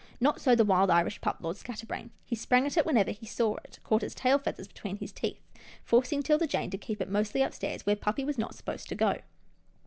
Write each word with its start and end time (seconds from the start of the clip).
Not 0.19 0.41
so 0.41 0.55
the 0.55 0.65
wild 0.65 0.89
Irish 0.89 1.21
pup, 1.21 1.37
Lord 1.41 1.57
Scatterbrain. 1.57 2.09
He 2.25 2.35
sprang 2.35 2.65
at 2.65 2.75
it 2.75 2.87
whenever 2.87 3.11
he 3.11 3.27
saw 3.27 3.57
it, 3.57 3.77
caught 3.83 4.01
its 4.01 4.15
tail 4.15 4.39
feathers 4.39 4.67
between 4.67 4.97
his 4.97 5.11
teeth, 5.11 5.45
forcing 5.83 6.23
'Tilda 6.23 6.47
Jane 6.47 6.71
to 6.71 6.77
keep 6.79 7.01
it 7.01 7.07
mostly 7.07 7.43
upstairs, 7.43 7.85
where 7.85 7.95
puppy 7.95 8.25
was 8.25 8.37
supposed 8.37 8.65
not 8.71 8.77
to 8.79 8.95
go. 8.95 9.17